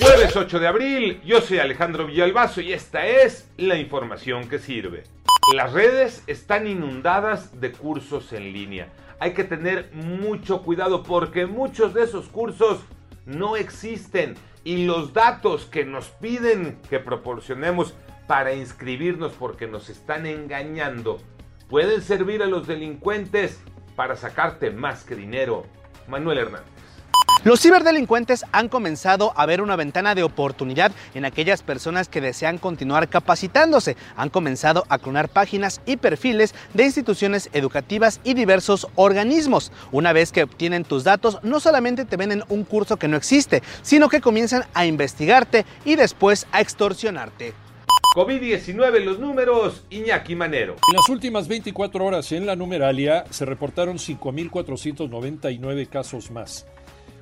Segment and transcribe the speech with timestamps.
[0.00, 5.04] Jueves 8 de abril, yo soy Alejandro Villalbazo y esta es la información que sirve.
[5.54, 8.88] Las redes están inundadas de cursos en línea.
[9.18, 12.80] Hay que tener mucho cuidado porque muchos de esos cursos
[13.26, 17.92] no existen y los datos que nos piden que proporcionemos
[18.26, 21.18] para inscribirnos porque nos están engañando
[21.68, 23.60] pueden servir a los delincuentes
[23.96, 25.66] para sacarte más que dinero.
[26.08, 26.89] Manuel Hernández.
[27.42, 32.58] Los ciberdelincuentes han comenzado a ver una ventana de oportunidad en aquellas personas que desean
[32.58, 33.96] continuar capacitándose.
[34.14, 39.72] Han comenzado a clonar páginas y perfiles de instituciones educativas y diversos organismos.
[39.90, 43.62] Una vez que obtienen tus datos, no solamente te venden un curso que no existe,
[43.80, 47.54] sino que comienzan a investigarte y después a extorsionarte.
[48.14, 50.74] COVID-19, los números, Iñaki Manero.
[50.90, 56.66] En las últimas 24 horas en la numeralia se reportaron 5.499 casos más,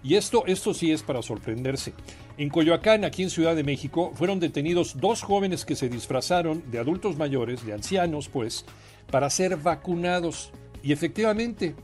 [0.02, 1.92] Y esto, esto sí es para sorprenderse.
[2.38, 6.78] En Coyoacán, aquí en Ciudad de México, fueron detenidos dos jóvenes que se disfrazaron de
[6.78, 8.64] adultos mayores, de ancianos, pues,
[9.10, 10.52] para ser vacunados.
[10.82, 11.74] Y efectivamente,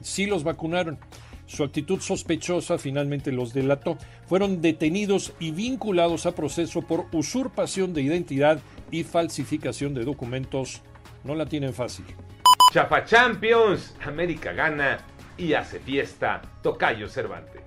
[0.00, 0.98] sí los vacunaron.
[1.46, 3.98] Su actitud sospechosa finalmente los delató.
[4.26, 8.60] Fueron detenidos y vinculados a proceso por usurpación de identidad
[8.90, 10.80] y falsificación de documentos.
[11.22, 12.06] No la tienen fácil.
[12.72, 14.98] Chafa Champions, América gana
[15.36, 17.62] y hace fiesta Tocayo Cervantes.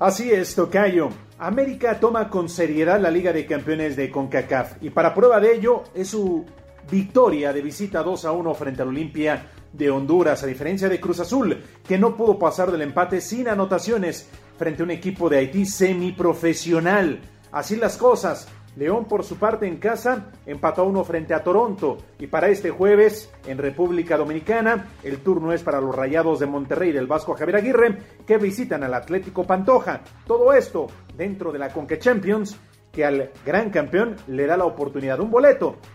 [0.00, 1.10] Así es, Tocayo.
[1.38, 5.84] América toma con seriedad la Liga de Campeones de CONCACAF y para prueba de ello
[5.94, 6.44] es su
[6.90, 11.20] victoria de visita 2 a 1 frente al Olimpia de Honduras, a diferencia de Cruz
[11.20, 11.56] Azul,
[11.86, 14.28] que no pudo pasar del empate sin anotaciones
[14.58, 17.20] frente a un equipo de Haití semiprofesional.
[17.50, 21.98] Así las cosas, León por su parte en casa empató a uno frente a Toronto
[22.18, 26.90] y para este jueves en República Dominicana el turno es para los Rayados de Monterrey
[26.90, 30.00] del Vasco Javier Aguirre que visitan al Atlético Pantoja.
[30.26, 32.56] Todo esto dentro de la Conque Champions
[32.90, 35.76] que al gran campeón le da la oportunidad de un boleto